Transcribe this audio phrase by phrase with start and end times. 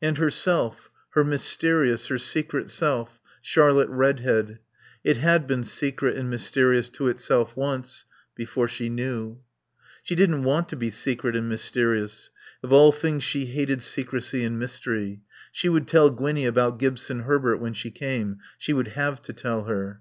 [0.00, 4.60] And herself, her mysterious, her secret self, Charlotte Redhead.
[5.02, 8.04] It had been secret and mysterious to itself once,
[8.36, 9.40] before she knew.
[10.04, 12.30] She didn't want to be secret and mysterious.
[12.62, 15.22] Of all things she hated secrecy and mystery.
[15.50, 18.38] She would tell Gwinnie about Gibson Herbert when she came.
[18.56, 20.00] She would have to tell her.